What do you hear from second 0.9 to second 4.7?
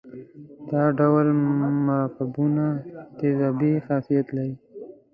ډول مرکبونه تیزابي خاصیت لري.